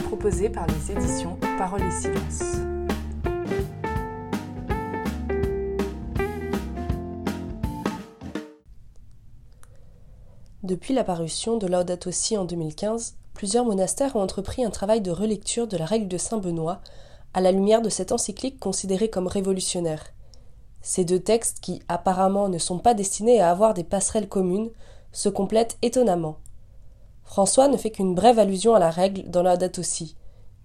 [0.00, 2.56] proposé par les éditions Parole et Silence.
[10.62, 15.10] Depuis la parution de Laudato Si en 2015, plusieurs monastères ont entrepris un travail de
[15.10, 16.80] relecture de la règle de Saint Benoît
[17.32, 20.06] à la lumière de cette encyclique considérée comme révolutionnaire.
[20.80, 24.70] Ces deux textes, qui apparemment ne sont pas destinés à avoir des passerelles communes,
[25.12, 26.38] se complètent étonnamment.
[27.24, 30.16] François ne fait qu'une brève allusion à la règle dans Laudato Si,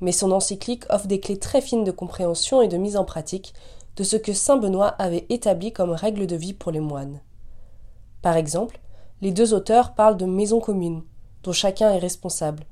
[0.01, 3.53] mais son encyclique offre des clés très fines de compréhension et de mise en pratique
[3.95, 7.19] de ce que saint Benoît avait établi comme règle de vie pour les moines.
[8.21, 8.79] Par exemple,
[9.21, 11.03] les deux auteurs parlent de maison commune,
[11.43, 12.65] dont chacun est responsable.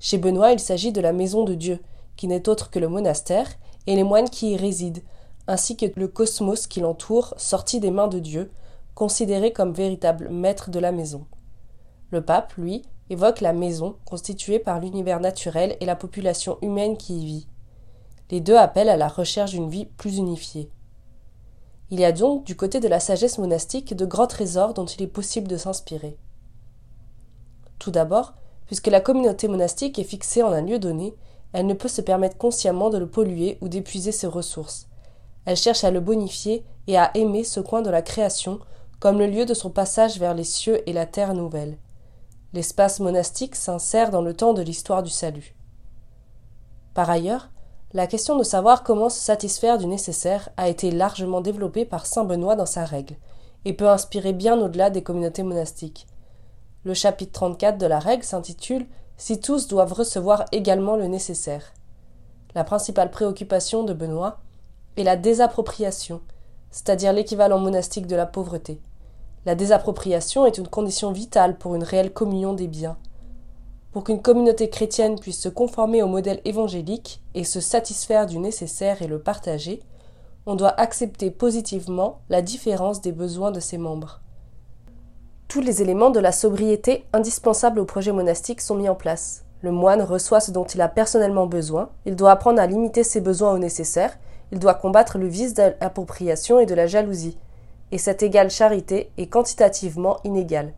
[0.00, 1.80] Chez Benoît, il s'agit de la maison de Dieu,
[2.16, 3.48] qui n'est autre que le monastère,
[3.86, 5.02] et les moines qui y résident,
[5.46, 8.50] ainsi que le cosmos qui l'entoure, sorti des mains de Dieu,
[8.94, 11.26] considéré comme véritable maître de la maison.
[12.10, 17.20] Le pape, lui, évoque la maison, constituée par l'univers naturel et la population humaine qui
[17.20, 17.46] y vit.
[18.30, 20.70] Les deux appellent à la recherche d'une vie plus unifiée.
[21.90, 25.02] Il y a donc, du côté de la sagesse monastique, de grands trésors dont il
[25.02, 26.16] est possible de s'inspirer.
[27.78, 28.34] Tout d'abord,
[28.66, 31.14] puisque la communauté monastique est fixée en un lieu donné,
[31.52, 34.88] elle ne peut se permettre consciemment de le polluer ou d'épuiser ses ressources.
[35.44, 38.58] Elle cherche à le bonifier et à aimer ce coin de la création
[38.98, 41.76] comme le lieu de son passage vers les cieux et la terre nouvelle.
[42.54, 45.56] L'espace monastique s'insère dans le temps de l'histoire du salut.
[46.94, 47.50] Par ailleurs,
[47.92, 52.22] la question de savoir comment se satisfaire du nécessaire a été largement développée par saint
[52.22, 53.16] Benoît dans sa règle,
[53.64, 56.06] et peut inspirer bien au-delà des communautés monastiques.
[56.84, 61.72] Le chapitre 34 de la règle s'intitule Si tous doivent recevoir également le nécessaire.
[62.54, 64.38] La principale préoccupation de Benoît
[64.96, 66.20] est la désappropriation,
[66.70, 68.80] c'est-à-dire l'équivalent monastique de la pauvreté.
[69.46, 72.96] La désappropriation est une condition vitale pour une réelle communion des biens.
[73.92, 79.02] Pour qu'une communauté chrétienne puisse se conformer au modèle évangélique et se satisfaire du nécessaire
[79.02, 79.82] et le partager,
[80.46, 84.20] on doit accepter positivement la différence des besoins de ses membres.
[85.46, 89.44] Tous les éléments de la sobriété indispensables au projet monastique sont mis en place.
[89.60, 93.20] Le moine reçoit ce dont il a personnellement besoin, il doit apprendre à limiter ses
[93.20, 94.18] besoins au nécessaire,
[94.52, 97.38] il doit combattre le vice de l'appropriation et de la jalousie.
[97.92, 100.74] Et cette égale charité est quantitativement inégale.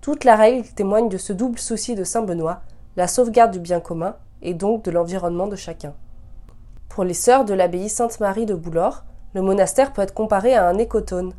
[0.00, 2.62] Toute la règle témoigne de ce double souci de saint Benoît,
[2.96, 5.94] la sauvegarde du bien commun et donc de l'environnement de chacun.
[6.88, 9.04] Pour les sœurs de l'abbaye Sainte-Marie de Boulor,
[9.34, 11.32] le monastère peut être comparé à un écotone.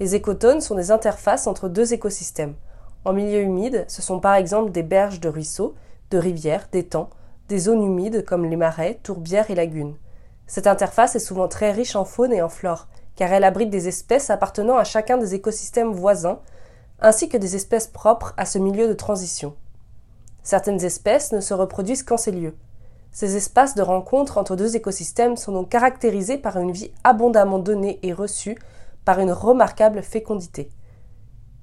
[0.00, 2.54] Les écotones sont des interfaces entre deux écosystèmes.
[3.04, 5.74] En milieu humide, ce sont par exemple des berges de ruisseaux,
[6.10, 7.10] de rivières, d'étangs,
[7.48, 9.96] des zones humides comme les marais, tourbières et lagunes.
[10.46, 13.88] Cette interface est souvent très riche en faune et en flore, car elle abrite des
[13.88, 16.40] espèces appartenant à chacun des écosystèmes voisins,
[17.00, 19.54] ainsi que des espèces propres à ce milieu de transition.
[20.42, 22.54] Certaines espèces ne se reproduisent qu'en ces lieux.
[23.12, 28.00] Ces espaces de rencontre entre deux écosystèmes sont donc caractérisés par une vie abondamment donnée
[28.02, 28.58] et reçue
[29.04, 30.68] par une remarquable fécondité.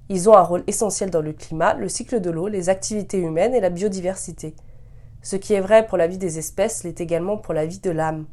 [0.10, 3.54] Ils ont un rôle essentiel dans le climat, le cycle de l'eau, les activités humaines
[3.54, 4.56] et la biodiversité.
[5.22, 7.92] Ce qui est vrai pour la vie des espèces l'est également pour la vie de
[7.92, 8.26] l'âme.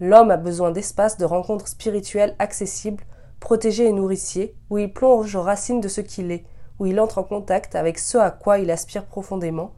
[0.00, 3.04] L'homme a besoin d'espaces de rencontres spirituelles accessibles
[3.44, 6.46] protégé et nourricier, où il plonge aux racines de ce qu'il est,
[6.78, 9.74] où il entre en contact avec ce à quoi il aspire profondément,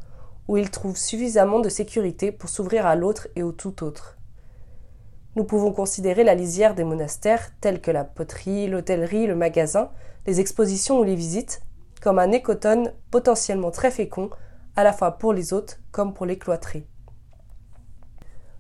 [0.47, 4.19] où il trouve suffisamment de sécurité pour s'ouvrir à l'autre et au tout autre.
[5.35, 9.91] Nous pouvons considérer la lisière des monastères, tels que la poterie, l'hôtellerie, le magasin,
[10.29, 11.61] les expositions ou les visites,
[12.01, 14.31] comme un écotone potentiellement très fécond,
[14.77, 16.87] à la fois pour les hôtes comme pour les cloîtrés.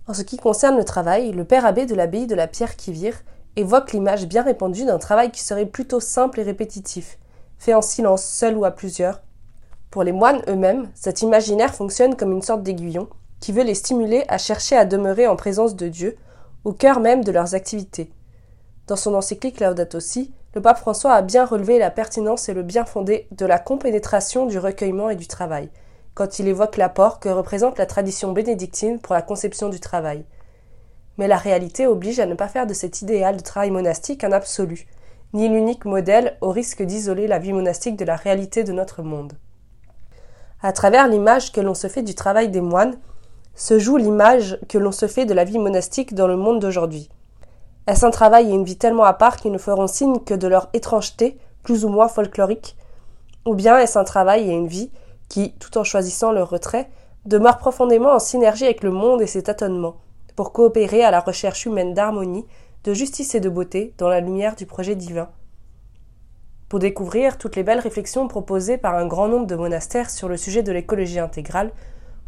[0.09, 3.23] En ce qui concerne le travail, le père abbé de l'abbaye de la Pierre-Quivire
[3.57, 7.19] évoque l'image bien répandue d'un travail qui serait plutôt simple et répétitif,
[7.59, 9.21] fait en silence, seul ou à plusieurs.
[9.91, 13.09] Pour les moines eux-mêmes, cet imaginaire fonctionne comme une sorte d'aiguillon
[13.41, 16.17] qui veut les stimuler à chercher à demeurer en présence de Dieu,
[16.65, 18.11] au cœur même de leurs activités.
[18.87, 22.63] Dans son encyclique Laudato Si, le pape François a bien relevé la pertinence et le
[22.63, 25.69] bien fondé de la compénétration du recueillement et du travail,
[26.17, 30.25] quand il évoque l'apport que représente la tradition bénédictine pour la conception du travail
[31.19, 34.33] mais la réalité oblige à ne pas faire de cet idéal de travail monastique un
[34.33, 34.87] absolu,
[35.33, 39.35] ni l'unique modèle au risque d'isoler la vie monastique de la réalité de notre monde.
[40.63, 42.99] À travers l'image que l'on se fait du travail des moines,
[43.55, 47.09] se joue l'image que l'on se fait de la vie monastique dans le monde d'aujourd'hui.
[47.87, 50.49] Est-ce un travail et une vie tellement à part qu'ils ne feront signe que de
[50.49, 52.77] leur étrangeté, plus ou moins folklorique?
[53.47, 54.91] Ou bien est-ce un travail et une vie
[55.29, 56.89] qui, tout en choisissant leur retrait,
[57.25, 59.97] demeurent profondément en synergie avec le monde et ses tâtonnements
[60.37, 62.47] pour coopérer à la recherche humaine d'harmonie,
[62.85, 65.29] de justice et de beauté dans la lumière du projet divin.
[66.69, 70.37] Pour découvrir toutes les belles réflexions proposées par un grand nombre de monastères sur le
[70.37, 71.73] sujet de l'écologie intégrale,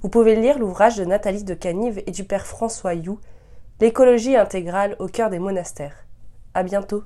[0.00, 3.19] Vous pouvez lire l'ouvrage de Nathalie de Canive et du père François You,
[3.81, 6.06] L'écologie intégrale au cœur des monastères.
[6.55, 7.03] À bientôt.